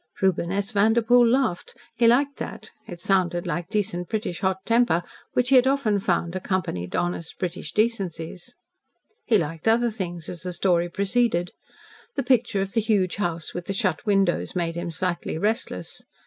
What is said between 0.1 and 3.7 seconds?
Reuben S. Vanderpoel laughed. He liked that. It sounded like